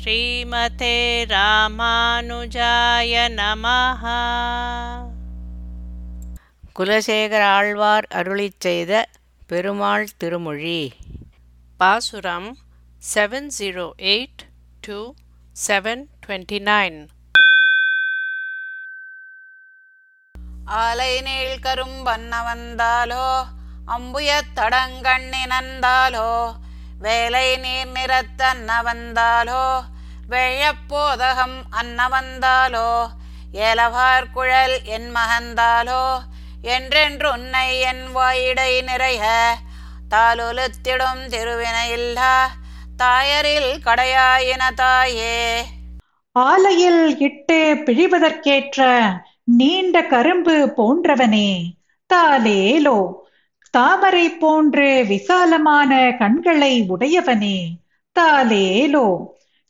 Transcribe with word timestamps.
ஸ்ரீமதே 0.00 0.96
ராமானுஜாய 1.26 3.12
நமஹ. 3.36 4.02
குலசேகர 6.78 7.42
ஆழ்வார் 7.44 8.08
அருளிச் 8.14 8.58
செய்த 8.58 9.06
பெருமாள் 9.46 10.08
திருமொழி. 10.18 10.92
பாசுரம் 11.78 12.56
seven 13.14 13.50
zero 13.58 13.90
eight 13.96 14.42
two 14.80 15.12
seven 15.66 16.04
twenty 16.26 16.60
nine 16.62 17.08
ஆலை 20.64 21.20
நீள் 21.20 21.58
கரும்பன்ன 21.62 22.34
வந்தாலோ 22.44 23.44
அம்புயத் 23.86 24.52
தடங்கண்ணினந்தாலோ 24.56 26.30
வேலை 27.02 27.56
நீர் 27.56 27.88
நிறத்தன்ன 27.88 28.82
வந்தாலோ 28.82 29.64
வெழப்போதகம் 30.28 31.58
அன்ன 31.70 32.08
வந்தாலோ 32.08 32.90
ஏலவார் 33.60 34.30
குழல் 34.30 34.82
என் 34.86 35.10
மகந்தாலோ 35.16 36.04
என்றென்று 36.68 37.28
உன்னை 37.32 37.80
என் 37.80 38.12
வாயிடை 38.12 38.82
நிறைய 38.82 39.22
தாலுலுத்திடும் 40.08 41.22
திருவினையில்லா 41.28 42.34
தாயரில் 42.96 43.72
கடையாயின 43.84 44.70
தாயே. 44.74 45.38
ஆலையில் 46.36 47.18
இட்டு 47.18 47.58
பிழிவதற்கேற்ற 47.86 48.80
நீண்ட 49.52 50.06
கரும்பு 50.06 50.54
போன்றவனே 50.76 51.48
தாலேலோ 52.10 52.98
தாமரை 53.76 54.30
போன்று 54.30 55.04
விசாலமான 55.08 56.16
கண்களை 56.18 56.72
உடையவனே 56.88 57.58
தாலேலோ. 58.20 59.06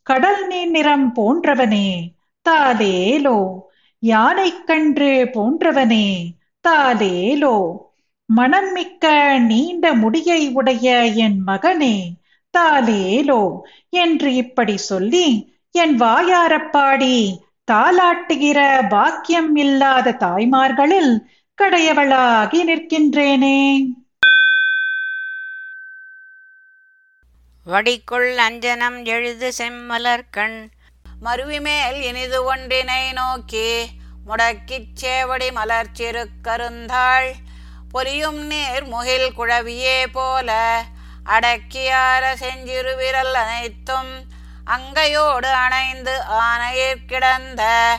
கடல் 0.03 0.47
நீர் 0.47 0.71
நிறம் 0.71 1.13
போன்றவனே 1.15 1.89
தாலேலோ. 2.49 3.37
யானைக்கன்று 4.03 5.13
போன்றவனே 5.35 6.09
தாலேலோ. 6.69 7.77
மனம் 8.25 8.73
மிக்க 8.73 9.39
நீண்ட 9.39 9.95
முடியை 9.95 10.51
உடைய 10.53 11.07
என் 11.07 11.43
மகனே 11.47 11.97
தாலேலோ. 12.59 13.61
என்று 13.89 14.35
இப்படி 14.35 14.77
சொல்லி 14.77 15.27
என் 15.71 16.01
வாயாரப்பாடி 16.01 17.37
தாலாட்டுகிற 17.73 18.89
பாக்கியம் 18.89 19.57
இல்லாத 19.57 20.17
தாய்மார்களில் 20.21 21.13
கடையவளாகி 21.59 22.61
நிற்கின்றேனே. 22.69 23.85
வடிக்குள் 27.67 28.37
அஞ்சனம் 28.37 29.05
எழுது 29.05 29.53
செம்மலர் 29.59 30.25
கண். 30.31 30.71
மருவிமேல் 31.25 32.01
இனிது 32.01 32.39
ஒன்றினை 32.45 33.13
நோக்கி 33.13 33.87
முடக்கிச் 34.27 34.93
சேவடி 35.03 35.53
மலர்ச்சிறு 35.53 36.29
கருந்தாள். 36.45 37.31
பொரியும் 37.93 38.41
நீர் 38.47 38.85
முகில் 38.85 39.33
குழவியே 39.33 40.07
போல 40.13 40.83
அடக்கியார 41.27 42.35
செஞ்சிறு 42.35 42.97
விரல் 42.97 43.35
அனைத்தும். 43.35 44.25
அங்கையோடு 44.67 45.51
அணைந்து 45.65 46.17
ஆனையிற் 46.41 47.07
கிடந்த 47.07 47.99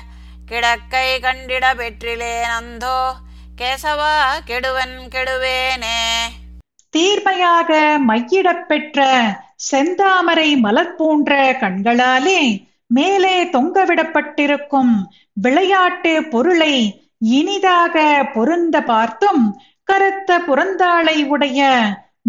கிடக்கை 0.51 1.07
கண்டிட 1.19 1.75
பெற்றிலே 1.75 2.45
நந்தோ 2.45 3.21
கேசவா 3.57 4.13
கெடுவன் 4.45 4.97
கெடுவேனே. 5.09 5.97
தீர்மையாக 6.93 7.71
மையிடப் 8.07 8.65
பெற்ற 8.67 8.99
செந்தாமரை 9.71 10.59
மலர் 10.59 10.95
போன்ற 10.95 11.31
கண்களாலே 11.61 12.41
மேலே 12.87 13.43
தொங்கவிடப்பட்டிருக்கும் 13.45 14.93
விளையாட்டு 15.37 16.23
பொருளை 16.23 16.75
இனிதாக 17.31 17.95
பொருந்த 18.33 18.81
பார்த்தும் 18.83 19.44
கருத்த 19.88 20.39
புறந்தாளை 20.39 21.17
உடைய 21.28 21.61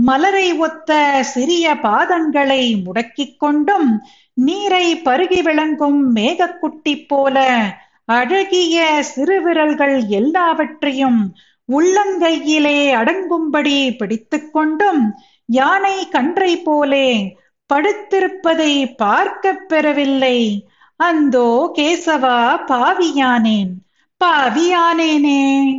மலரை 0.01 0.53
ஒத்த 0.59 0.93
சிறிய 1.25 1.75
பாதங்களை 1.83 2.63
முடக்கிக் 2.85 3.39
கொண்டும் 3.39 3.91
நீரை 4.37 4.87
பருகி 5.05 5.43
விளங்கும் 5.43 6.17
மேகக்குட்டி 6.17 7.07
போல 7.07 7.37
அழகிய 8.05 9.05
சிறுவிரல்கள் 9.17 10.09
எல்லாவற்றையும் 10.09 11.37
உள்ளங்கையிலே 11.73 12.93
அடங்கும்படி 12.93 13.97
பிடித்துக் 13.97 14.53
கொண்டும் 14.53 15.15
யானை 15.47 16.09
கன்றை 16.09 16.57
போலே 16.57 17.37
படுத்திருப்பதை 17.75 18.95
பார்க்கப் 18.97 19.69
பெறவில்லை. 19.69 20.69
அந்தோ 20.97 21.73
கேசவா 21.75 22.57
பாவியானேன் 22.69 23.73
பாவியானேனே. 24.25 25.75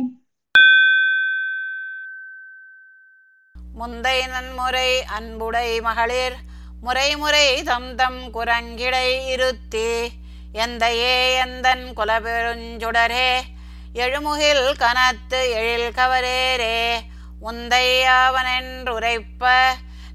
முந்தை 3.78 4.28
நன்முறை 4.28 5.02
அன்புடை 5.18 5.80
மகளிர் 5.82 6.36
முறை 6.80 7.16
முறை 7.16 7.62
தம் 7.62 7.94
தம் 7.94 8.20
குரங்கிடை 8.34 9.28
இருத்தி. 9.28 10.08
எந்தையே 10.56 11.44
எந்தன் 11.44 11.92
குலபெருஞ்சுடரே 11.96 13.38
எழுமுகில் 13.94 14.78
கனத்து 14.78 15.50
எழில் 15.50 15.90
கவரேரே 15.90 17.02
உந்தையாவனென்றுரைப்ப 17.42 19.54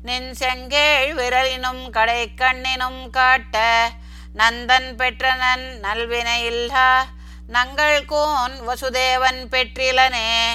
நின் 0.03 0.34
செங்கேழ் 0.34 1.13
விரலினும் 1.13 1.90
கடை 1.90 2.30
கண்ணினும் 2.38 3.09
காட்ட 3.09 3.90
நந்தன் 4.35 4.96
பெற்றனன் 4.96 5.81
நல்வினையில்லா 5.81 7.03
நங்கள் 7.47 8.06
கோன் 8.06 8.68
வசுதேவன் 8.68 9.47
பெற்றிலனே. 9.51 10.47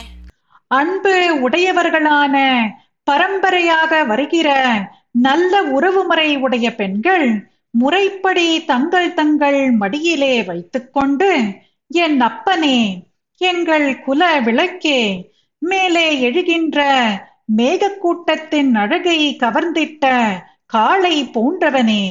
அன்பு 0.70 1.44
உடையவர்களான 1.44 2.44
பரம்பரையாக 3.06 4.04
வருகிற 4.04 4.78
நல்ல 5.12 5.62
உறவுமுறை 5.62 6.36
உடைய 6.36 6.74
பெண்கள் 6.74 7.54
முறைப்படி 7.78 8.64
தங்கள் 8.64 9.14
தங்கள் 9.14 9.70
மடியிலே 9.70 10.44
வைத்துக்கொண்டு 10.44 11.30
என் 11.90 12.20
அப்பனே 12.20 12.78
எங்கள் 13.40 14.00
குல 14.00 14.40
விளக்கே 14.40 15.00
மேலே 15.62 16.30
எழுகின்ற 16.30 16.80
மேகக்கூட்டத்தின் 17.56 18.74
அழகை 18.74 19.36
கவர்ந்திட்ட 19.42 20.04
காளை 20.66 21.30
போன்றவனே 21.34 22.04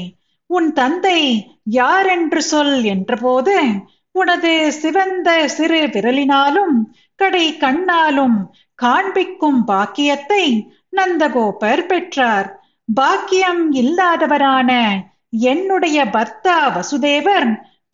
உன் 0.49 0.73
தந்தை 0.73 1.19
யாரென்று 1.63 2.41
சொல் 2.41 2.83
என்றபோது 2.83 3.55
உனது 4.11 4.71
சிவந்த 4.71 5.29
சிறு 5.47 5.81
விரலினாலும் 5.87 6.75
கடை 7.19 7.57
கண்ணாலும் 7.57 8.37
காண்பிக்கும் 8.79 9.63
பாக்கியத்தை 9.65 10.43
நந்தகோபர் 10.89 11.85
பெற்றார். 11.85 12.47
பாக்கியம் 12.95 13.71
இல்லாதவரான 13.71 14.71
என்னுடைய 15.43 16.05
பர்த்தா 16.05 16.57
வசுதேவர் 16.75 17.47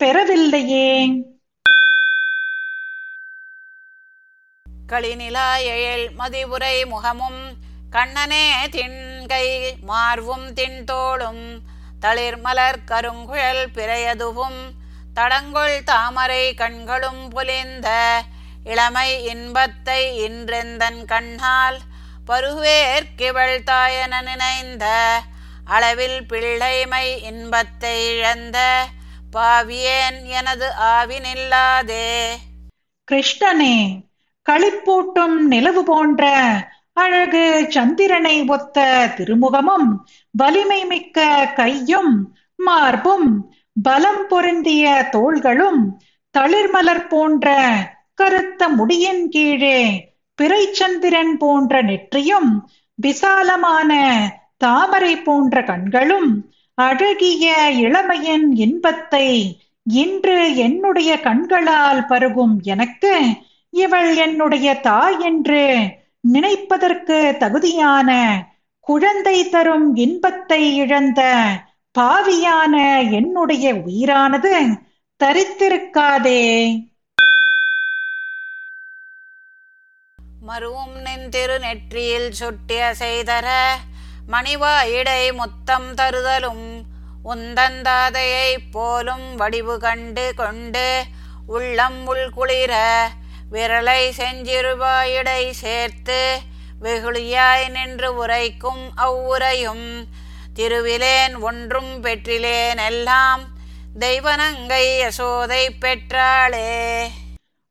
பெறவில்லையே. 0.04 0.88
களிநிலா 4.86 5.56
எழில் 5.64 6.10
மதிபுரை 6.18 6.84
முகமும் 6.84 7.42
கண்ணனே 7.90 8.68
திண்கை 8.68 9.76
மார்வும் 9.80 10.54
தின்தோளும் 10.54 11.62
தளிர் 12.00 12.40
மலர் 12.40 12.84
கருங்குழல் 12.84 13.66
பிறையதுவும் 13.74 14.60
தடங்குள் 15.14 15.84
தாமரை 15.84 16.54
கண்களும் 16.54 17.28
புலிந்த 17.28 17.88
இளமை 18.64 19.24
இன்பத்தை 19.24 20.26
இன்றெந்தன் 20.26 21.04
கண்ணால் 21.04 21.80
பருவேற்கிவள் 22.26 23.58
தாயன 23.64 24.22
நினைந்த 24.22 24.84
அளவில் 25.64 26.26
பிள்ளைமை 26.28 27.22
இன்பத்தை 27.22 28.16
இழந்த 28.16 28.58
பாவியேன் 29.32 30.24
எனது 30.24 30.72
ஆவினில்லாதே. 30.78 32.32
கிருஷ்ணனே 33.08 34.00
களிப்பூட்டும் 34.50 35.38
நிலவு 35.38 35.84
போன்ற 35.84 36.30
அழகு 36.92 37.66
சந்திரனை 37.68 38.42
ஒத்த 38.42 39.08
திருமுகமும் 39.16 40.04
வலிமை 40.30 40.84
மிக்க 40.84 41.50
கையும் 41.54 42.32
மார்பும் 42.54 43.54
பலம் 43.82 44.26
பொருந்திய 44.28 45.08
தோள்களும் 45.10 45.98
தளிர்மலர் 46.38 47.08
போன்ற 47.08 47.56
கருத்த 48.14 48.68
முடியின் 48.68 49.28
கீழே 49.28 50.10
பிறைச்சந்திரன் 50.42 51.34
போன்ற 51.38 51.82
நெற்றியும் 51.82 52.50
விசாலமான 52.94 53.92
தாமரை 54.62 55.16
போன்ற 55.16 55.62
கண்களும் 55.62 56.30
அழகிய 56.78 57.46
இளமையின் 57.76 58.46
இன்பத்தை 58.56 59.26
இன்று 59.86 60.56
என்னுடைய 60.56 61.20
கண்களால் 61.20 62.02
பருகும் 62.06 62.54
எனக்கு 62.62 63.12
இவள் 63.72 64.14
என்னுடைய 64.16 64.80
தாய் 64.80 65.18
என்று 65.20 65.62
நினைப்பதற்கு 66.32 67.18
தகுதியான 67.36 68.10
குழந்தை 68.86 69.48
தரும் 69.48 69.88
இன்பத்தை 69.96 70.76
இழந்த 70.76 71.20
பாவியான 71.98 72.74
என்னுடைய 73.10 73.74
உயிரானது 73.74 74.52
தரித்திருக்காதே. 75.20 76.44
மருவும் 80.46 80.96
நின் 81.04 81.28
நெற்றியில் 81.60 82.30
சுட்டிய 82.32 82.82
செய்தர 82.98 83.48
மணிவாயிடை 84.32 85.32
முத்தம் 85.32 85.94
தருதலும் 85.94 86.66
உந்தந்தாதையைப் 87.24 88.68
போலும் 88.70 89.36
வடிவு 89.36 89.78
கண்டு 89.78 90.32
கொண்டு 90.36 91.02
உள்ளம் 91.46 92.14
உள்குளிர 92.14 92.72
விரலை 93.52 94.02
செஞ்சிருவாயிடை 94.16 95.50
சேர்த்து 95.50 96.38
வெகுளியாய் 96.82 97.68
நின்று 97.68 98.14
உரைக்கும் 98.14 98.84
அவ்வுரையும் 98.96 99.86
திருவிலேன் 100.54 101.34
ஒன்றும் 101.40 101.92
பெற்றிலேன் 102.04 102.80
எல்லாம் 102.86 103.42
தெய்வனங்கை 104.00 104.84
யசோதை 105.02 105.62
பெற்றாளே. 105.80 106.70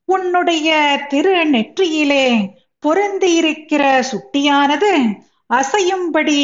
உன்னுடைய 0.06 0.70
திரு 1.10 1.36
நெற்றியிலே 1.54 2.26
பொருந்தியிருக்கிற 2.84 3.84
சுட்டியானது 4.12 4.92
அசையும்படி 5.52 6.42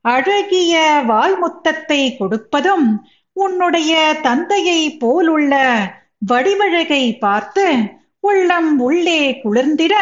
அழகிய 0.00 1.02
வாய்முத்தத்தை 1.08 2.02
கொடுப்பதும் 2.18 2.88
உன்னுடைய 3.32 4.14
தந்தையை 4.22 4.96
போலுள்ள 4.96 5.54
வடிவழகை 6.30 7.18
பார்த்து 7.18 7.66
உள்ளம் 8.20 8.78
உள்ளே 8.78 9.40
குளிர்ந்திட 9.44 9.94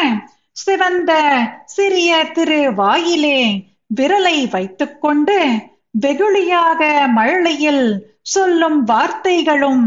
சிவந்த 0.52 1.12
சிறிய 1.64 2.30
திரு 2.32 2.74
வாயிலே 2.74 3.38
விரலை 3.96 4.50
வைத்துக்கொண்டு 4.50 5.38
வெகுளியாக 6.02 6.80
மழலையில் 7.12 7.86
சொல்லும் 8.22 8.86
வார்த்தைகளும் 8.86 9.84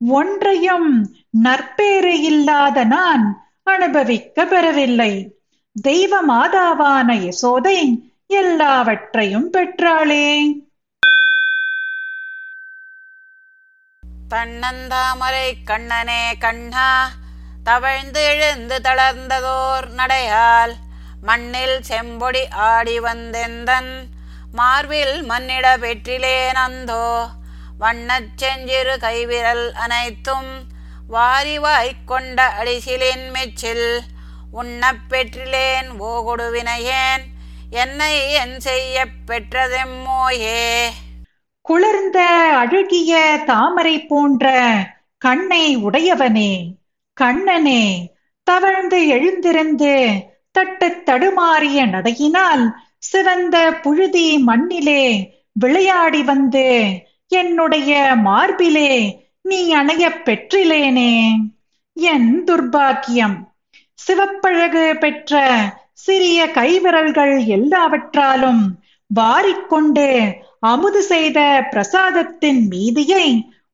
ஒன்றையும் 0.00 0.90
நற்பேறு 1.30 2.20
இல்லாத 2.20 2.84
நான் 2.84 3.24
அனுபவிக்க 3.62 4.44
பெறவில்லை. 4.44 5.12
தெய்வ 5.82 6.22
மாதாவான 6.22 7.08
யசோதை 7.26 7.78
எல்லாவற்றையும் 8.30 9.50
பெற்றாளே. 9.50 10.26
தன்னந்தாமரை 14.30 15.54
கண்ணனே 15.64 16.32
கண்ணா 16.38 17.10
தவழ்ந்து 17.62 18.24
எழுந்து 18.24 18.80
தளர்ந்ததோர் 18.80 19.88
நடையால் 19.90 20.74
மண்ணில் 21.22 21.80
செம்பொடி 21.80 22.48
ஆடி 22.48 23.00
வந்தெந்தன் 23.00 23.92
மார்பில் 24.52 25.22
மன்னிட 25.22 25.78
பெற்றிலேன் 25.78 26.54
அந்தோ 26.56 27.04
வண்ணச் 27.78 28.32
செஞ்சிறு 28.36 28.98
கைவிரல் 28.98 29.72
அனைத்தும் 29.72 30.50
வாரி 31.06 31.58
வாய்க்கொண்ட 31.58 32.48
அடிசிலின் 32.58 33.30
மெச்சில் 33.30 34.02
உண்ணப் 34.52 35.04
பெற்றிலேன் 35.10 35.90
ஓகொடுவினையேன் 36.00 37.29
என்னை 37.70 38.32
என் 38.32 38.60
செய்யப் 38.60 39.16
பெற்றதெம்மோயே. 39.26 40.88
குளிர்ந்த 41.60 42.22
அழகிய 42.54 43.42
தாமரை 43.46 44.06
போன்ற 44.06 44.74
கண்ணை 45.18 45.76
உடையவனே 45.76 46.76
கண்ணனே 47.12 48.14
தவழ்ந்து 48.42 49.06
எழுந்திருந்து 49.06 50.22
தட்டு 50.52 51.02
தடுமாறிய 51.06 51.86
நடையினால் 51.86 52.74
சிவந்த 52.98 53.74
புழுதி 53.74 54.38
மண்ணிலே 54.38 55.34
விளையாடி 55.52 56.22
வந்து 56.22 56.92
என்னுடைய 57.28 58.14
மார்பிலே 58.24 59.22
நீ 59.42 59.74
அணையப் 59.74 60.22
பெற்றிலேனே. 60.24 61.36
என் 61.92 62.44
துர்பாக்கியம் 62.44 63.48
சிவப்பழகு 63.94 64.98
பெற்ற 64.98 65.44
சிறிய 66.00 66.46
கைவிரல்கள் 66.46 67.46
எல்லாவற்றாலும் 67.46 68.62
வாரிக்கொண்டு 69.10 70.06
அமுது 70.60 71.02
செய்த 71.02 71.38
பிரசாதத்தின் 71.70 72.66
மீதியை 72.66 73.26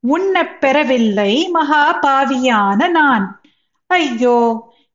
உண்ணப் 0.04 0.60
பெறவில்லை 0.60 1.48
மகா 1.48 1.98
பாவியான 2.00 2.88
நான். 2.88 3.26
ஐயோ 3.90 4.38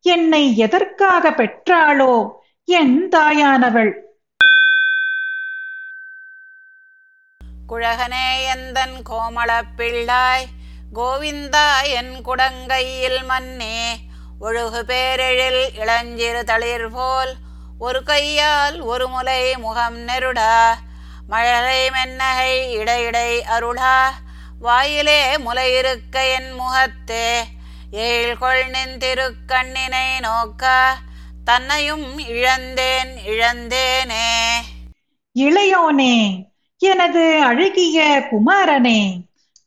என்னை 0.05 0.57
எதற்காக 0.57 1.31
பெற்றாளோ 1.31 2.13
என் 2.67 3.07
தாயானவள். 3.09 3.91
குழகனே 7.69 8.27
எந்தன் 8.53 8.95
கோமளப் 9.09 9.73
பிள்ளாய் 9.77 10.45
கோவிந்தா 10.93 11.67
என் 11.91 12.21
குடங்கையில் 12.21 13.21
மன்னே 13.25 13.77
ஒழுகு 14.41 14.81
பேரெழில் 14.81 15.63
இளஞ்சிறு 15.75 16.43
தளிர் 16.43 16.89
போல் 16.91 17.33
ஒரு 17.79 18.03
கையால் 18.03 18.79
ஒரு 18.79 19.07
முலை 19.07 19.57
முகம் 19.57 19.97
நெருடா 20.07 20.55
மழலை 21.27 21.89
மென்னகை 21.89 22.53
இடையிடை 22.77 23.41
அருடா. 23.55 24.13
வாயிலே 24.59 25.37
முலையிருக்க 25.37 26.15
என் 26.37 26.51
முகத்தே 26.51 27.43
ஏழ்கொள் 27.91 28.63
நின் 28.69 28.97
திருக்கண்ணினை 28.97 30.19
நோக்க. 30.19 30.93
தன்னையும் 31.45 32.17
இழந்தேன் 32.17 33.13
இழந்தேனே. 33.27 34.27
இளையோனே 35.35 36.15
எனது 36.77 37.43
அழகிய 37.43 38.27
குமாரனே 38.31 39.01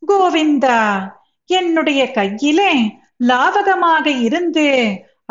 கோவிந்தா 0.08 1.10
என்னுடைய 1.46 2.10
கையிலே 2.10 2.72
லாவகமாக 3.20 4.06
இருந்து 4.06 4.68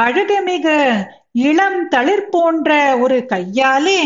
அழகுமிகு 0.02 1.06
இளம் 1.32 1.88
தளிர் 1.88 2.30
போன்ற 2.30 2.98
ஒரு 2.98 3.26
கையாலே 3.26 4.02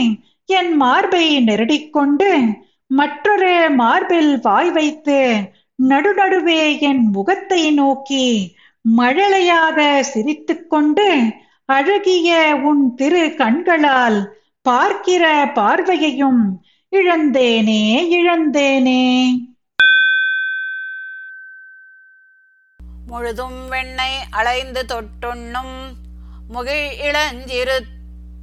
என் 0.45 0.73
மார்பை 0.75 1.43
நெருடிக்கொண்டு 1.43 2.29
மற்றொரு 2.87 3.69
மார்பில் 3.69 4.39
வாய் 4.41 4.71
வைத்து 4.71 5.19
நடுநடுவே 5.89 6.79
என் 6.79 7.03
முகத்தை 7.11 7.73
நோக்கி 7.73 8.55
மழலையாக 8.97 10.01
சிரித்துக்கொண்டு 10.01 11.07
அழகிய 11.65 12.55
உன் 12.63 12.95
திரு 12.95 13.35
கண்களால் 13.35 14.19
பார்க்கிற 14.61 15.51
பார்வையையும் 15.55 16.43
இழந்தேனே 16.91 17.83
இழந்தேனே. 18.09 19.03
முழுதும் 23.07 23.71
வெண்ணை 23.71 24.11
அலைந்து 24.29 24.85
தொட்டுண்ணும். 24.87 25.93
முகிழ் 26.47 26.91
இளஞ்சிறு 27.01 27.79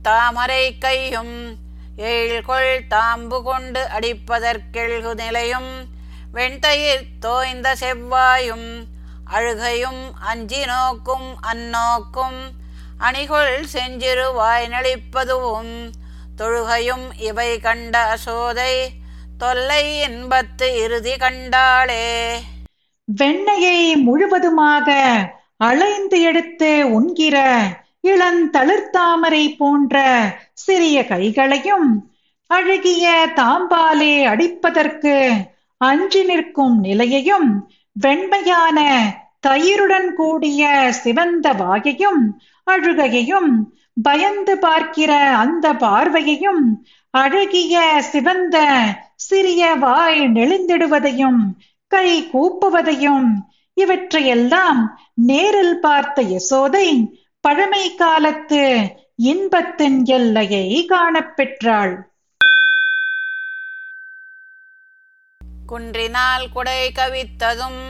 தாமரை 0.02 0.78
கையும் 0.78 1.56
ஏழ்கொள் 1.99 2.80
தாம்பு 2.90 3.42
கொண்டு 3.42 3.88
அடிப்பதற்கெழ்கு 3.99 5.14
நிலையும். 5.14 5.87
வெண்தயிர் 6.35 7.04
தோய்ந்த 7.21 7.75
செவ்வாயும் 7.80 8.85
அழுகையும் 9.25 10.14
அஞ்சி 10.21 10.64
நோக்கும் 10.64 11.37
அந்நோக்கும். 11.52 12.40
அணிகொள் 12.99 13.64
செஞ்சிறு 13.73 14.35
வாய் 14.35 14.68
நளிப்பதுவும் 14.68 15.92
தொழுகையும் 16.37 17.06
இவை 17.16 17.61
கண்ட 17.61 18.16
அசோதை. 18.16 18.90
தொல்லை 19.38 20.02
இன்பத்து 20.09 20.66
இறுதி 20.75 21.14
கண்டாளே. 21.14 22.40
வெண்ணையை 23.08 23.78
முழுவதுமாக 24.02 24.88
அலைந்து 25.61 26.18
எடுத்து 26.23 26.70
உண்கிற 26.90 27.37
இளந்தளிர்தாமரை 28.08 29.44
போன்ற 29.56 29.96
சிறிய 30.54 30.96
கைகளையும் 31.04 31.88
அழகிய 32.50 33.04
தாம்பாலே 33.37 34.14
அடிப்பதற்கு 34.25 35.14
அஞ்சி 35.80 36.23
நிற்கும் 36.25 36.76
நிலையையும் 36.80 37.49
வெண்மையான 37.96 38.78
தயிருடன் 39.40 40.11
கூடிய 40.14 40.62
சிவந்த 41.00 41.46
வாயையும் 41.52 42.23
அழுகையையும் 42.66 43.50
பயந்து 44.02 44.54
பார்க்கிற 44.58 45.12
அந்த 45.34 45.66
பார்வையையும் 45.75 46.62
அழகிய 47.14 47.75
சிவந்த 48.12 48.56
சிறிய 49.16 49.64
வாய் 49.75 50.23
நெளிந்திடுவதையும் 50.28 51.42
கை 51.95 52.31
கூப்புவதையும் 52.33 53.29
இவற்றையெல்லாம் 53.75 54.81
நேரில் 55.15 55.81
பார்த்த 55.81 56.23
யசோதை 56.23 56.89
பழமை 57.41 57.95
காலத்து 57.95 58.63
இன்பத்தின் 59.17 60.05
எல்லையை 60.05 60.87
காணப்பெற்றாள். 60.89 61.95
குன்றினால் 65.67 66.49
குடை 66.53 66.93
கவித்ததும் 66.95 67.81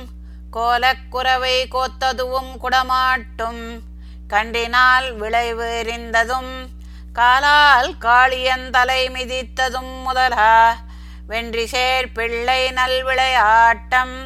கோலக்குறவை 0.52 1.56
கோத்ததுவும் 1.70 2.52
குடமாட்டும். 2.62 3.64
கண்டினால் 4.28 5.16
விளைவு 5.16 5.82
எறிந்ததும் 5.82 6.52
காலால் 7.12 7.92
காளியந்தலை 8.00 9.02
மிதித்ததும் 9.16 10.02
முதலா. 10.02 10.83
வென்றி 11.28 11.64
சேர் 11.64 12.12
பிள்ளை 12.12 12.70
நல்விளையாட்டம் 12.70 14.16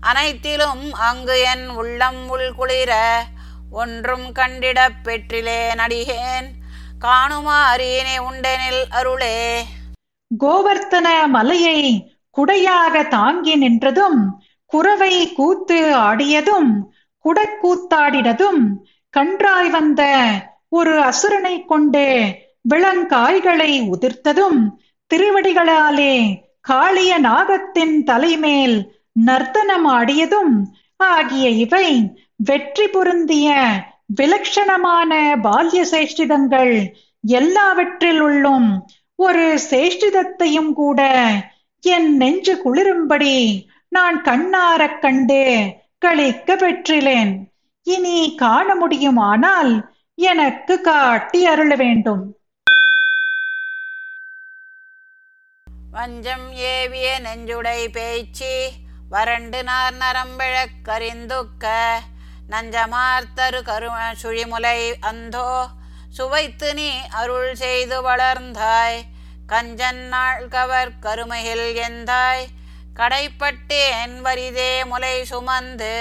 அனைத்திலும் 0.00 0.92
அங்கு 0.92 1.40
என் 1.40 1.68
உள்ளம் 1.68 2.38
உள்குளிர 2.38 2.92
ஒன்றும் 3.70 4.32
கண்டிடப் 4.34 4.98
பெற்றிலே 5.02 5.74
நடிகேன். 5.74 6.48
காணுமாறீனே 7.00 8.16
உண்டெனில் 8.18 8.82
அருளே. 8.90 9.64
கோவர்த்தன 10.40 11.28
மலையை 11.28 12.12
குடையாக 12.36 13.08
தாங்கி 13.08 13.54
நின்றதும் 13.56 14.20
குரவை 14.66 15.32
கூத்து 15.32 15.96
ஆடியதும் 15.96 16.72
குடக்கூத்தாடினதும் 17.24 18.62
கன்றாய் 19.16 19.70
வந்த 19.70 20.02
ஒரு 20.68 21.02
அசுரனை 21.02 21.64
கொண்டு 21.64 22.34
விளங்காய்களை 22.68 23.88
உதிர்த்ததும் 23.88 24.60
திருவடிகளாலே 25.12 26.14
காளிய 26.60 27.18
நாகத்தின் 27.18 28.04
தலைமேல் 28.04 28.76
நர்த்தனம் 29.12 29.86
ஆடியதும் 29.86 30.54
ஆகிய 30.96 31.48
இவை 31.48 31.86
வெற்றி 32.36 32.86
பொருந்திய 32.86 33.48
விலட்சணமான 34.20 35.12
பால்ய 35.42 35.82
சேஷ்டிதங்கள் 35.90 36.74
எல்லாவற்றில் 37.24 38.20
உள்ளும் 38.20 38.88
ஒரு 39.18 39.58
சேஷ்டிதத்தையும் 39.70 40.72
கூட 40.72 41.00
என் 41.82 42.16
நெஞ்சு 42.16 42.54
குளிரும்படி 42.64 43.36
நான் 43.88 44.22
கண்ணாரக் 44.22 45.00
கண்டு 45.00 45.42
களிக்க 45.98 46.56
பெற்றிலேன். 46.56 47.32
இனி 47.86 48.34
காண 48.34 48.74
முடியுமானால் 48.74 49.72
எனக்கு 50.18 50.80
காட்டி 50.80 51.46
அருள 51.46 51.74
வேண்டும். 51.74 52.22
வஞ்சம் 55.92 56.44
ஏவிய 56.68 57.06
நெஞ்சுடை 57.24 57.80
பேச்சி 57.92 58.54
வறண்டு 59.08 59.58
நார் 59.62 59.96
நரம்பிழக் 59.96 60.78
கரிந்துக்க 60.88 61.64
நஞ்சமார்த்தரு 62.48 63.60
கரும 63.62 63.96
சுழிமுலை 64.22 64.78
அந்தோ 65.00 65.50
சுவைத்து 66.16 66.68
நீ 66.74 66.88
அருள் 67.20 67.52
செய்து 67.54 67.98
வளர்ந்தாய் 68.02 68.98
கஞ்சன் 69.46 70.02
நாள் 70.08 70.48
கவர் 70.48 70.92
கருமையில் 71.00 71.66
எந்தாய் 71.86 72.44
கடைப்பட்டேன் 72.98 74.16
வரிதே 74.26 74.72
முலை 74.84 75.16
சுமந்து 75.24 75.96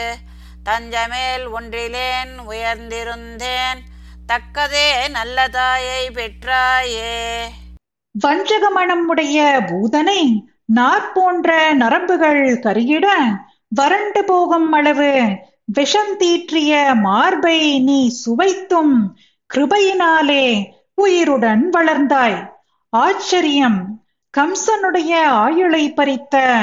தஞ்சமேல் 0.69 1.45
ஒன்றிலேன் 1.57 2.33
உயர்ந்திருந்தேன் 2.47 3.81
தக்கதே 4.27 4.87
நல்ல 5.09 5.47
தாயை 5.49 6.03
பெற்றாயே. 6.09 7.17
வஞ்சக 8.11 8.69
மனம் 8.69 9.07
உடைய 9.07 9.61
பூதனை 9.67 10.43
நாற்போன்ற 10.75 11.73
நரம்புகள் 11.73 12.59
கருகிட 12.59 13.07
வறண்டு 13.67 14.23
போகும் 14.23 14.71
அளவு 14.71 15.37
விஷம் 15.65 16.17
தீற்றிய 16.17 16.95
மார்பை 17.01 17.79
நீ 17.79 18.09
சுவைத்தும் 18.09 19.15
கிருபையினாலே 19.53 20.65
உயிருடன் 20.95 21.69
வளர்ந்தாய். 21.69 22.51
ஆச்சரியம். 22.89 24.01
கம்சனுடைய 24.37 25.21
ஆயுளை 25.23 25.93
பறித்த 25.93 26.53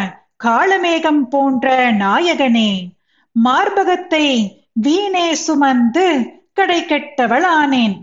காளமேகம் 0.45 1.23
போன்ற 1.23 1.93
நாயகனே 1.93 2.71
மார்பகத்தை 3.45 4.57
வீணே 4.73 5.35
சுமந்து 5.35 6.07
கடை 6.53 6.81
கெட்டவளானேன் 6.83 7.97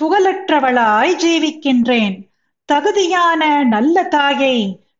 புகழற்றவளாய் 0.00 1.18
ஜீவிக்கின்றேன். 1.24 2.27
தகுதியான 2.68 3.42
நல்ல 3.64 3.96
தாயை 4.08 4.56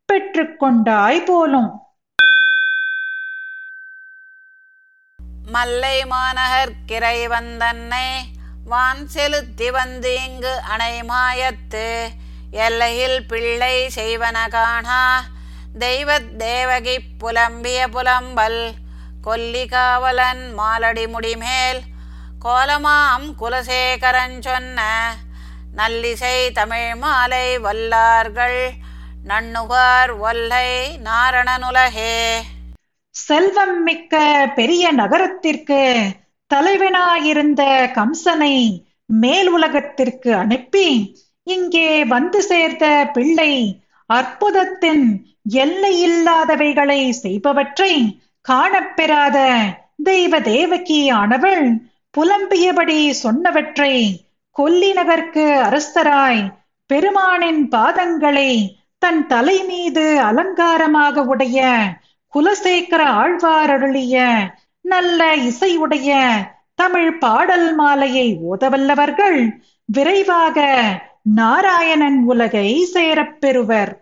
பெற்றுக்கொண்டாய் 0.08 1.20
போலும். 1.24 1.70
மல்லை 5.48 5.96
மாநகர் 6.04 6.72
கிரை 6.86 7.18
வந்தன்னை 7.28 8.08
வான் 8.64 9.04
செலுத்தி 9.06 9.68
வந்து 9.70 10.12
இங்கு 10.24 10.54
அணை 10.72 10.94
மாயத்து 11.02 11.86
எல்லையில் 12.64 13.20
பிள்ளை 13.26 13.74
செய்வன 13.94 14.48
காணா 14.48 15.02
தெய்வத் 15.78 16.32
தேவகி 16.38 16.96
புலம்பிய 17.18 17.80
புலம்பல் 17.88 18.60
கொல்லி 19.20 19.64
காவலன் 19.66 20.44
மாலடி 20.54 21.06
முடிமேல் 21.06 21.80
கோலமாம் 22.44 23.26
குலசேகரன் 23.40 24.38
சொன்ன 24.40 24.80
நல்லிசை 25.74 26.50
தமிழ் 26.52 26.94
மாலை 26.96 27.58
வல்லார்கள் 27.58 28.60
நண்ணுகார் 29.24 30.10
ஒல்லை 30.20 30.96
நாரணனுலகே. 31.04 32.44
செல்வம் 33.14 33.82
மிக்க 33.82 34.14
பெரிய 34.56 34.92
நகரத்திற்கு 34.92 35.80
தலைவனாயிருந்த 36.50 37.62
கம்சனை 37.94 38.54
மேல் 39.06 39.48
உலகத்திற்கு 39.48 40.34
அனுப்பி 40.34 41.16
இங்கே 41.46 42.04
வந்து 42.04 42.42
சேர்ந்த 42.42 43.10
பிள்ளை 43.12 43.52
அற்புதத்தின் 44.10 45.04
எல்லையில்லாதவைகளை 45.58 47.10
செய்பவற்றை 47.10 47.92
காணப்பெறாத 48.44 49.38
தெய்வ 50.02 50.40
தேவகி 50.40 51.10
ஆனவள் 51.10 51.64
புலம்பியபடி 52.14 53.10
சொன்னவற்றை 53.10 53.94
கொல்லி 54.58 54.92
நகர்க்கு 54.92 55.44
அரசராய் 55.62 56.42
பெருமானின் 56.90 57.68
பாதங்களை 57.68 58.50
தன் 58.98 59.26
தலை 59.26 59.64
மீது 59.64 60.20
அலங்காரமாக 60.20 61.22
உடைய 61.22 61.58
குலசேகர 62.32 63.02
ஆழ்வார் 63.20 63.70
அருளிய 63.70 64.16
நல்ல 64.84 65.36
இசையுடைய 65.36 66.10
தமிழ் 66.74 67.18
பாடல் 67.18 67.74
மாலையை 67.74 68.38
ஓதவல்லவர்கள் 68.50 69.38
விரைவாக 69.84 70.58
நாராயணன் 71.22 72.24
உலகை 72.24 72.68
சேரப் 72.84 73.40
பெறுவர். 73.40 73.92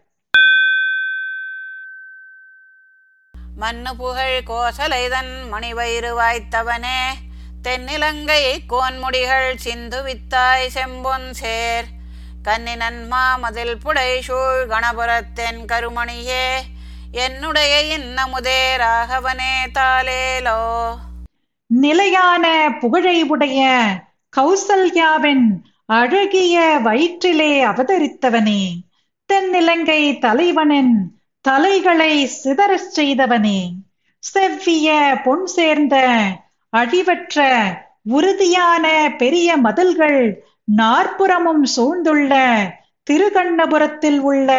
மண்ணு 3.56 3.96
புகழ் 3.96 4.38
கோசலைதன் 4.46 5.32
மணிவயிறு 5.52 6.10
வாய்த்தவனே. 6.18 6.98
தென்னிலங்கை 7.62 8.42
கோன்முடிகள் 8.68 9.50
சிந்து 9.56 10.00
வித்தாய் 10.02 10.68
செம்பொன் 10.68 11.28
சேர். 11.32 11.86
கன்னினன் 12.42 13.00
மாமதில் 13.12 13.76
புடை 13.76 14.10
சூழ் 14.22 14.62
கணபுரத்தென் 14.66 15.60
கருமணியே 15.66 16.46
என்னுடைய 17.18 17.72
இன்னமுதே 17.90 18.60
ராகவனே 18.76 19.54
தாலேலோ 19.74 20.60
நிலையான 21.70 22.44
புகழை 22.80 23.22
உடைய 23.26 23.60
கௌசல்யாவின் 24.32 25.46
அழகிய 25.92 26.56
வயிற்றிலே 26.78 27.52
அவதரித்தவனே 27.64 28.62
தென்னிலங்கை 29.30 30.02
தலைவனின் 30.18 30.94
தலைகளை 31.44 32.12
சிதறச் 32.36 32.92
செய்தவனே 32.96 33.60
செவ்விய 34.22 34.88
பொன் 35.24 35.46
சேர்ந்த 35.46 35.96
அழிவற்ற 36.72 37.44
உறுதியான 38.02 38.86
பெரிய 39.18 39.56
மதில்கள் 39.56 40.20
நாற்புறமும் 40.76 41.64
சூழ்ந்துள்ள 41.76 42.32
திருகண்ணபுரத்தில் 43.10 44.18
உள்ள 44.20 44.50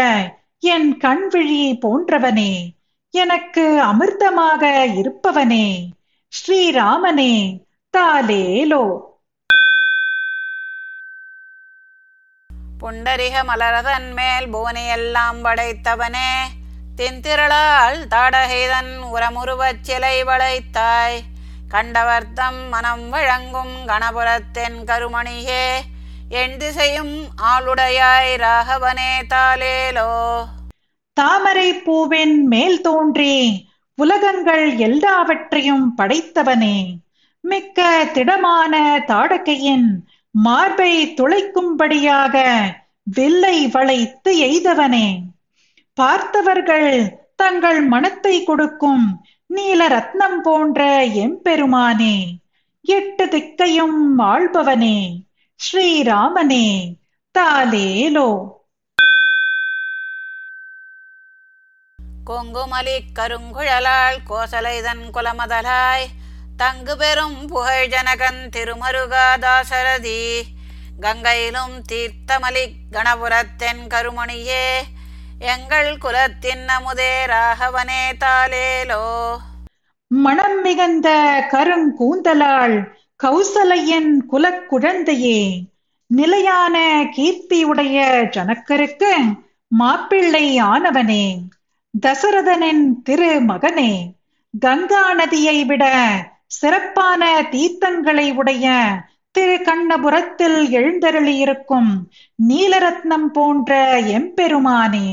என் 0.60 0.90
கண்விழி 0.98 1.64
போன்றவனே 1.82 2.54
எனக்கு 3.14 3.66
அமிர்தமாக 3.82 4.64
இருப்பவனே 5.02 5.68
ஸ்ரீராமனே 6.34 7.34
தாலேலோ. 7.98 8.84
புண்டரிக 12.84 13.36
மலரதன் 13.44 14.10
மேல் 14.14 14.48
புவனையெல்லாம் 14.54 15.40
படைத்தவனே 15.44 16.32
தென்திரளால் 16.96 18.00
தாடகைதன் 18.10 18.92
உரமுருவச் 19.14 19.82
சிலை 19.82 20.24
வளைத்தாய். 20.24 21.18
கண்டவர்த்தம் 21.68 22.70
மனம் 22.70 23.10
வழங்கும் 23.10 23.76
கணபுரத்தென் 23.86 24.84
கருமணியே 24.86 25.66
என் 26.30 26.58
திசையும் 26.58 27.16
ஆளுடையாய் 27.48 28.38
ராகவனே 28.38 29.20
தாலேலோ 29.30 30.12
தாமரை 31.14 31.74
பூவின் 31.74 32.48
மேல் 32.48 32.82
தோன்றி 32.82 33.66
உலகங்கள் 33.98 34.78
எல்லாவற்றையும் 34.78 35.94
படைத்தவனே 35.98 36.78
மிக்க 37.44 38.06
திடமான 38.14 38.74
தாடகையின் 39.08 39.88
மார்பை 40.32 41.14
துளைக்கும்படியாக 41.18 42.36
வில்லை 43.04 43.68
வளைத்து 43.68 44.32
எய்தவனே. 44.40 45.08
பார்த்தவர்கள் 45.98 46.92
தங்கள் 47.36 47.82
மனத்தை 47.82 48.44
கொடுக்கும் 48.44 49.06
நீல 49.50 49.88
ரத்னம் 49.88 50.40
போன்ற 50.42 50.82
எம்பெருமானே 51.24 52.16
எட்டு 52.86 53.26
திக்கையும் 53.26 54.20
ஆள்பவனே 54.20 54.98
ஸ்ரீராமனே 55.60 56.68
தாலேலோ. 57.36 58.30
கொங்குமலி 62.28 62.96
கருங்குழலாள் 63.20 64.18
கோசலைதன் 64.30 65.06
குலமதலாய் 65.10 66.08
தங்கு 66.58 66.98
பெறும் 66.98 67.48
புகழ் 67.48 67.88
ஜனகன் 67.88 68.42
திருமருகாதாசரதி 68.56 70.22
கங்கையிலும் 71.00 71.76
தீர்த்தமலி 71.92 72.66
கணபுரத்தென் 72.92 73.84
கருமணியே 73.94 74.66
எங்கள் 75.40 75.98
குலத்தின் 75.98 76.68
அமுதே 76.68 77.26
ராகவனே 77.30 78.14
தாலேலோ 78.20 79.38
மணம் 80.08 80.62
மிகுந்த 80.62 81.10
கருங்கூந்தலாள் 81.52 82.88
கௌசலையின் 83.24 84.18
குலக்குழந்தையே 84.32 85.66
நிலையான 86.08 87.04
கீர்த்தியுடைய 87.18 87.98
ஜனக்கருக்கு 88.30 89.12
மாப்பிள்ளை 89.68 90.62
ஆனவனே. 90.62 91.46
தசரதனின் 92.04 93.02
திரு 93.04 93.42
மகனே 93.42 94.16
கங்கா 94.60 95.14
நதியை 95.14 95.66
விட 95.66 95.84
சிறப்பான 96.48 97.42
தீர்த்தங்களை 97.52 98.36
உடைய 98.36 98.66
திரு 99.38 99.58
கண்ணபுரத்தில் 99.58 100.60
எழுந்தருளியிருக்கும் 100.78 101.90
நீலரத்னம் 102.48 103.28
போன்ற 103.34 104.00
எம்பெருமானே 104.00 105.10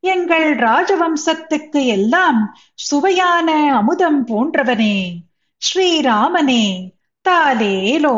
எங்கள் 0.00 0.56
ராஜவம்சத்துக்கு 0.56 1.86
எல்லாம் 1.86 2.56
சுவையான 2.74 3.74
அமுதம் 3.74 4.26
போன்றவனே 4.26 5.20
ஸ்ரீராமனே 5.62 6.90
தாலேலோ. 7.28 8.16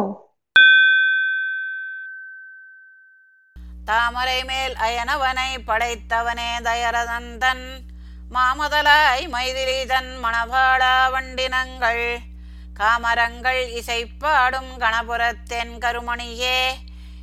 தாமரை 3.84 4.44
மேல் 4.44 4.74
அயனவனை 4.80 5.50
படைத்தவனே 5.66 6.50
தயரதந்தன் 6.62 7.66
மாமதலாய் 8.34 9.24
மைதிலிதன் 9.28 10.12
மணபாளா 10.24 10.96
வண்டினங்கள். 11.14 12.04
காமரங்கள் 12.80 13.80
இசைப்பாடும் 13.80 14.70
கணபுரத்தென் 14.78 15.78
கருமணியே. 15.78 16.62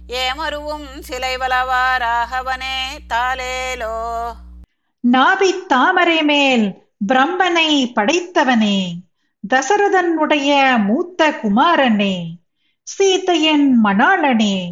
ஏமருவும் 0.07 0.99
சிலை 0.99 1.37
வலவாராகவனே 1.37 2.97
தாலேலோ 3.09 4.33
நாபித் 5.11 5.65
தாமரை 5.67 6.23
மேல் 6.23 6.77
பிரம்மனை 7.13 7.91
படைத்தவனே. 7.95 8.91
தசரதனுடைய 9.53 10.77
மூத்த 10.83 11.29
குமாரனே. 11.29 12.35
சீதையின் 12.83 13.83
மணாளனே. 13.83 14.71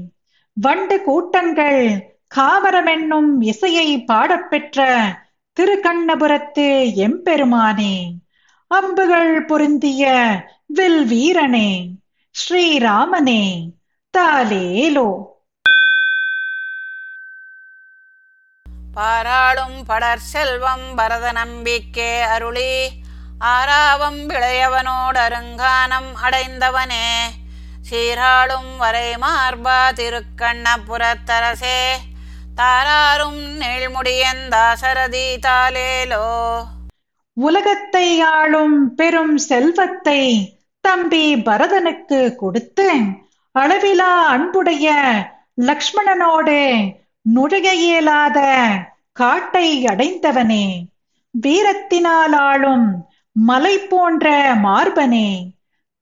வண்டு 0.54 1.04
கூட்டங்கள் 1.04 2.16
காமரமென்னும் 2.36 3.36
இசையை 3.40 4.04
பாடப்பெற்ற 4.04 5.08
திருக்கண்ணபுரத்து 5.60 6.94
எம்பெருமானே. 6.94 8.12
அம்புகள் 8.68 9.46
பொருந்திய 9.46 10.30
வில் 10.66 11.06
வீரனே 11.10 11.90
ஸ்ரீராமனே 12.32 13.70
தாலேலோ. 14.18 15.26
பாராளும் 18.94 19.86
படர் 19.86 20.20
செல்வம் 20.20 20.96
பரத 20.96 21.32
நம்பிக்கே 21.32 22.22
அருளி. 22.22 22.90
ஆராவம் 23.40 24.30
விளையவனோடு 24.30 25.18
அருங்கானம் 25.18 26.16
அடைந்தவனே. 26.24 27.12
சீராளும் 27.92 28.78
வரை 28.78 29.16
மார்பா 29.16 29.92
திருக்கண்ணபுரத்தரசே. 29.94 31.92
தாராரும் 32.56 33.62
நெழ்முடியந்தாசரதி 33.62 35.38
தாலேலோ. 35.38 36.64
உலகத்தை 37.36 38.22
ஆளும் 38.22 38.96
பெரும் 38.96 39.38
செல்வத்தை 39.38 40.22
தம்பி 40.82 41.36
பரதனுக்கு 41.36 42.36
கொடுத்து 42.36 42.92
அளவிலா 43.52 44.28
அன்புடைய 44.28 44.94
லக்ஷ்மணனோடு 45.62 46.60
நுழைய 47.22 47.74
இயலாத 47.74 48.40
காட்டை 49.12 49.86
அடைந்தவனே. 49.86 50.66
வீரத்தினால் 51.42 52.36
ஆளும் 52.36 53.06
மலை 53.32 53.78
போன்ற 53.78 54.56
மார்பனே. 54.56 55.30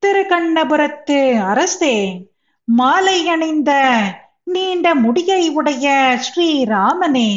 திருக்கண்ணபுரத்து 0.04 1.19
அரசே 1.41 2.28
மாலை 2.63 3.28
அணிந்த 3.28 3.72
நீண்ட 4.43 4.96
முடியை 4.96 5.50
உடைய 5.50 6.17
ஸ்ரீராமனே 6.26 7.32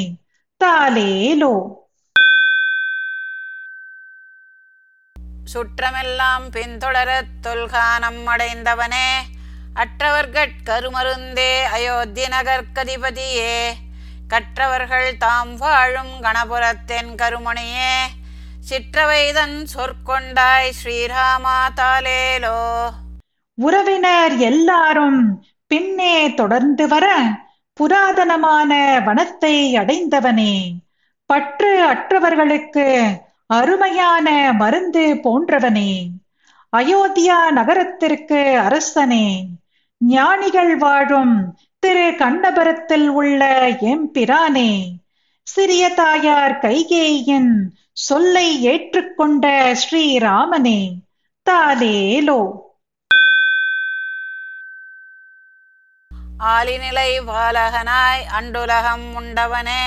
தாலேலோ 0.64 1.54
சுற்றமெல்லாம் 5.54 6.50
பின்தொடரத் 6.50 7.34
தொல்கானம் 7.42 8.26
அடைந்தவனே. 8.26 9.08
அற்றவர்கட் 9.74 10.58
கருமருந்தே 10.64 11.62
அயோத்தி 11.62 12.24
நகர்கதிபதியே 12.24 13.72
கற்றவர்கள் 14.28 15.16
தாம் 15.16 15.56
வாழும் 15.56 16.22
கணபுரத்தென் 16.22 17.14
கருமணியே 17.14 17.96
சிற்றவைதன் 18.68 19.66
சொற்கொண்டாய் 19.74 20.72
ஸ்ரீராமா 20.82 21.58
தாலேலோ 21.76 22.90
உறவினர் 23.54 24.36
எல்லாரும் 24.36 25.46
பின்னே 25.66 26.34
தொடர்ந்து 26.34 26.88
வர 26.88 27.22
புராதனமான 27.80 29.00
வனத்தை 29.00 29.76
அடைந்தவனே. 29.76 30.72
பற்று 31.26 31.88
அற்றவர்களுக்கு 31.88 32.86
அருமையான 33.50 34.28
மருந்து 34.52 35.04
போன்றவனே 35.24 35.90
அயோத்தியா 36.72 37.38
நகரத்திற்கு 37.50 38.40
அரசனே 38.64 39.26
ஞானிகள் 40.00 40.74
வாழும் 40.76 41.36
திரு 41.82 42.06
கண்ணபுரத்தில் 42.18 43.08
உள்ள 43.14 43.42
எம்பிரானே 43.84 44.70
சிறிய 45.46 45.84
தாயார் 45.94 46.56
கைகேயின் 46.60 47.52
சொல்லை 48.00 48.48
ஏற்றுக்கொண்ட 48.66 49.46
ஸ்ரீராமனே 49.82 50.80
தாலேலோ 51.46 52.40
ஆலிநிலை 56.48 57.10
வாலகனாய் 57.28 58.26
அண்டுலகம் 58.32 59.06
உண்டவனே 59.14 59.82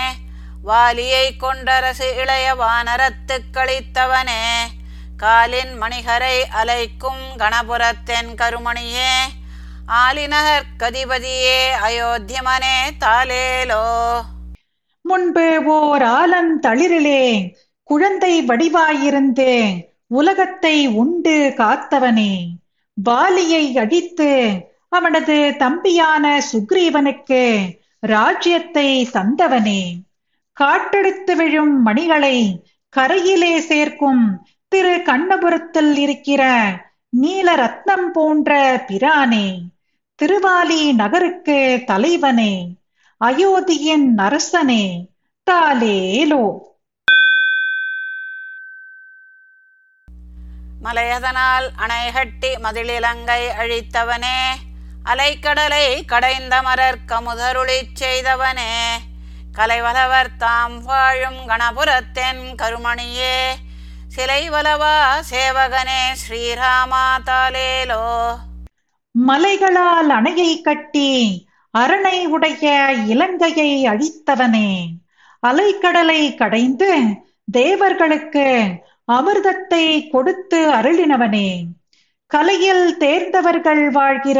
வாலியை 0.65 1.25
கொண்டரசு 1.39 2.07
இளைய 2.15 2.55
வானரத்து 2.55 3.35
கழித்தவனே 3.53 4.43
காலின் 5.17 5.81
மணிகரை 5.81 6.37
அலைக்கும் 6.61 7.23
கணபுரத்தென் 7.37 8.31
கருமணியே 8.41 9.13
ஆலிநகர் 9.85 10.65
கதிபதியே 10.77 11.59
அயோத்தியமனே 11.83 12.75
தாலேலோ 12.99 13.85
முன்பு 15.01 15.63
ஓர் 15.65 16.01
ஆலந்தளிரிலே 16.01 17.23
குழந்தை 17.83 18.45
வடிவாயிருந்து 18.45 19.51
உலகத்தை 20.07 20.87
உண்டு 20.87 21.53
காத்தவனே. 21.57 22.33
பாலியை 22.97 23.77
அடித்து 23.79 24.29
அவனது 24.89 25.55
தம்பியான 25.57 26.41
சுக்ரீவனுக்கு 26.51 27.41
ராஜ்யத்தை 27.99 29.09
தந்தவனே. 29.13 29.81
காட்டெடுத்து 30.59 31.35
விழும் 31.35 31.81
மணிகளை 31.81 32.37
கரையிலே 32.93 33.59
சேர்க்கும் 33.61 34.23
திரு 34.71 34.95
கண்ணபுரத்தில் 35.05 35.97
இருக்கிற 35.97 36.43
நீல 37.13 37.55
ரத்னம் 37.55 38.07
போன்ற 38.11 38.51
பிரானே 38.87 39.47
திருவாலி 40.19 40.93
நகருக்கு 40.93 41.57
தலைவனே 41.87 42.53
அயோத்தியின் 43.21 44.17
அரசனே 44.19 44.83
தாலேலோ. 45.47 46.43
மலையதனால் 50.81 51.67
அணைகட்டி 51.77 52.51
மதிலிலங்கை 52.63 53.43
அழித்தவனே 53.57 54.37
அலைக்கடலை 55.05 55.85
கடைந்த 56.05 56.61
மரர் 56.61 56.99
கமுதருளிச் 57.07 57.95
செய்தவனே 57.95 58.71
கலைவலவர் 59.57 60.35
தாம் 60.37 60.83
வாழும் 60.83 61.39
கணபுரத்தென் 61.47 62.43
கருமணியே. 62.61 63.39
சிலை 64.07 64.49
வலவா 64.49 64.95
சேவகனே 65.29 66.01
ஸ்ரீராமா 66.21 67.03
தாலேலோ 67.25 68.05
மலைகளால் 69.11 70.09
அணையை 70.09 70.61
கட்டி 70.61 71.11
அரணை 71.71 72.25
உடைய 72.25 72.91
இலங்கையை 73.07 73.87
அழித்தவனே. 73.87 74.69
அலைக்கடலை 75.47 76.35
கடைந்து 76.35 77.03
தேவர்களுக்கு 77.51 78.47
அமிர்தத்தை 79.11 80.09
கொடுத்து 80.09 80.59
அருளினவனே. 80.73 81.49
கலையில் 82.27 82.97
தேர்ந்தவர்கள் 82.99 83.91
வாழ்கிற 83.91 84.39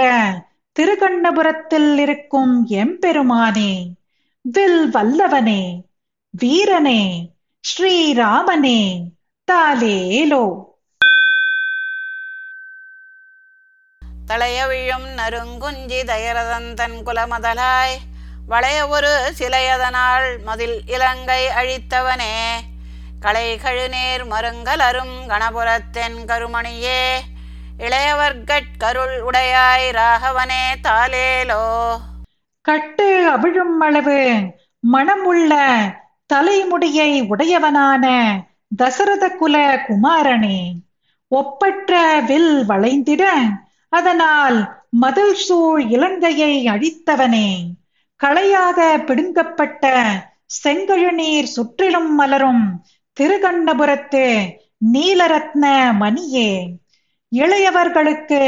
திருக்கண்ணபுரத்தில் 0.80 1.98
இருக்கும் 1.98 2.66
எம்பெருமானே. 2.70 3.74
வில் 4.52 4.90
வல்லவனே 4.94 5.82
வீரனே 6.42 7.30
ஸ்ரீராமனே 7.64 9.02
தாலேலோ. 9.52 10.68
தளையவிழும் 14.28 15.08
நறுங்குஞ்சி 15.18 16.00
தயரதந்தன் 16.04 16.98
குலமதலாய் 17.06 17.96
வளைய 18.48 18.88
ஒரு 18.88 19.34
சிலையதனால் 19.38 20.42
மதில் 20.44 20.82
இலங்கை 20.88 21.48
அழித்தவனே. 21.48 22.34
களை 23.20 23.58
கழுநீர் 23.58 24.26
மருங்கலரும் 24.26 25.16
கணபுரத்தென் 25.28 26.26
கருமணியே 26.26 27.20
இளையவர்கட் 27.78 28.78
கருள் 28.78 29.22
உடையாய் 29.22 29.90
ராகவனே 29.90 30.76
தாலேலோ. 30.84 32.00
கட்டு 32.70 33.30
அவிழும் 33.32 33.78
அளவு 33.80 34.20
மனமுள்ள 34.84 35.54
தலைமுடியை 36.26 37.22
உடையவனான 37.28 38.06
தசரத 38.78 39.30
குல 39.30 39.56
குமாரனே 39.88 40.60
ஒப்பற்ற 41.28 42.22
வில் 42.28 42.66
வளைந்திட 42.66 43.24
அதனால் 43.90 44.58
மதில் 44.90 45.34
சூழ் 45.34 45.82
இலங்கையை 45.90 46.68
அழித்தவனே 46.68 47.50
களையாக 48.20 48.80
பிடுங்கப்பட்ட 49.06 49.94
செங்கழுநீர் 50.64 51.54
சுற்றிலும் 51.56 52.14
மலரும் 52.14 52.64
திருகண்ணபுரத்து 53.18 54.26
நீலரத்ன 54.94 55.66
மணியே 56.00 56.52
இளையவர்களுக்கு 57.32 58.44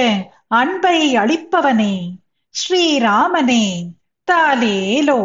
அன்பை 0.47 1.17
அளிப்பவனே 1.17 1.95
ஸ்ரீராமனே. 2.55 3.65
தாலேலோ 4.31 5.19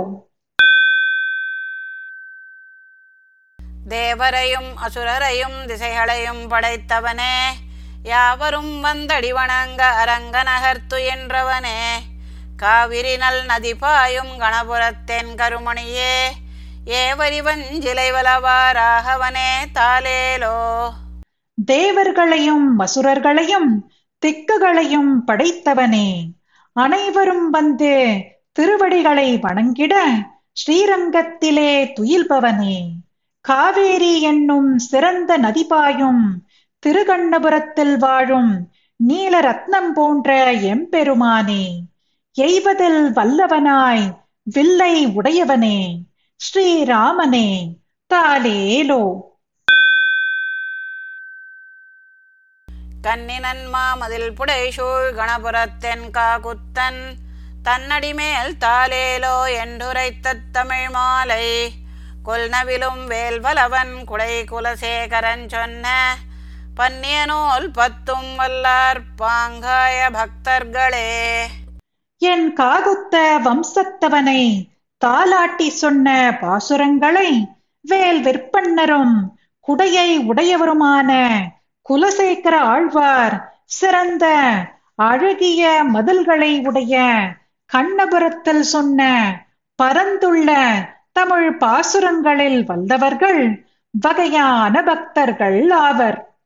தேவரையும் 3.87 4.71
அசுரரையும் 4.85 5.59
திசைகளையும் 5.69 6.43
படைத்தவனே 6.53 7.35
யாவரும் 8.05 8.75
வந்தடி 8.85 9.31
வணங்க 9.37 9.83
அரங்க 10.03 10.37
நகர்த்து 10.49 10.99
என்றவனே 11.13 11.79
காவிரி 12.57 13.15
நல் 13.17 13.43
நதி 13.47 13.73
பாயும் 13.77 14.33
கணபுரத்தென் 14.43 15.33
கருமணியே 15.41 16.15
ஏவரிவஞ்சிலை 17.01 18.09
வலவாராகவனே 18.17 19.51
தாலேலோ 19.77 20.57
தேவர்களையும் 21.59 22.69
அசுரர்களையும் 22.81 23.71
திக்குகளையும் 24.23 25.13
படைத்தவனே 25.29 26.09
அனைவரும் 26.77 27.47
வந்து 27.51 27.93
திருவடிகளை 28.57 29.39
வணங்கிட 29.39 29.95
ஸ்ரீரங்கத்திலே 30.53 31.93
துயில்பவனே. 32.01 32.89
காவேரி 33.41 34.21
என்னும் 34.21 34.79
சிறந்த 34.79 35.39
நதிபாயும் 35.39 36.23
திருகண்ணபுரத்தில் 36.87 37.97
வாழும் 37.99 38.71
நீலரத்னம் 39.09 39.93
போன்ற 39.95 40.53
எம்பெருமானே. 40.53 41.81
எய்வதில் 42.39 43.13
வல்லவனாய் 43.13 44.17
வில்லை 44.43 45.07
உடையவனே. 45.07 45.99
ஸ்ரீராமனே 46.37 47.69
தாலேலோ. 48.15 49.21
கண்ணினன் 53.01 53.69
மாமதில் 53.75 54.33
புடைசூழ் 54.35 55.15
கணபுரத்தென் 55.15 56.11
காகுத்தன் 56.11 57.15
தன்னடி 57.67 58.15
மேல் 58.15 58.53
தாலேலோ 58.65 59.37
என்றுரைத்த 59.63 60.35
தமிழ் 60.53 60.89
மாலை. 60.89 61.47
கொல்நவிலும் 62.25 63.01
வேல்வலவன் 63.07 64.05
குடை 64.05 64.35
குலசேகரன் 64.51 65.45
சொன்ன 65.49 65.87
பன்னிய 66.75 67.25
நூல் 67.25 67.71
பத்தும் 67.71 68.31
வல்லார் 68.39 69.01
பாங்காய 69.19 69.97
பக்தர்களே. 70.19 71.11
என் 72.19 72.49
காகுத்த 72.57 73.15
வம்சத்தவனை 73.47 74.43
தாலாட்டி 75.07 75.69
சொன்ன 75.69 76.15
பாசுரங்களை 76.41 77.31
வேல் 77.81 78.23
விற்பன்னரும் 78.23 79.17
குடையை 79.69 80.09
உடையவருமான 80.31 81.11
குலசேகர 81.87 82.55
ஆழ்வார் 82.73 83.37
சிறந்த 83.65 84.27
அழகிய 84.97 85.63
மதில்களை 85.93 86.53
உடைய 86.67 86.95
கண்ணபுரத்தில் 87.73 88.61
சொன்ன 88.61 89.03
பரந்துள்ள 89.75 90.51
தமிழ் 91.13 91.57
பாசுரங்களில் 91.57 92.65
வல்லவர்கள் 92.65 93.69
வகையான 93.91 94.83
பக்தர்கள் 94.83 95.71
ஆவர். 95.71 96.37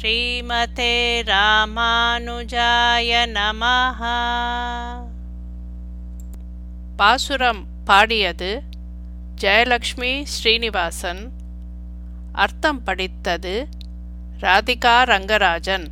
ஸ்ரீமதே 0.00 1.22
ராமானுஜாய 1.26 3.10
நமஹ. 3.34 4.00
பாசுரம் 6.96 7.64
பாடியது 7.84 8.62
ஜெயலக்ஷ்மி 9.40 10.22
ஸ்ரீனிவாசன். 10.22 11.30
அர்த்தம் 12.32 12.82
படித்தது 12.82 13.66
ராதிகா 14.40 15.04
ரங்கராஜன். 15.04 15.86